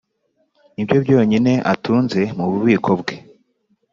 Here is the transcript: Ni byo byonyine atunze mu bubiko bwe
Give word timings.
Ni 0.73 0.83
byo 0.87 0.97
byonyine 1.05 1.53
atunze 1.73 2.21
mu 2.37 2.45
bubiko 2.51 2.91
bwe 3.01 3.15